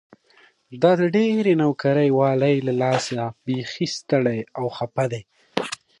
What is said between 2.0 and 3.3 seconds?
والۍ له لاسه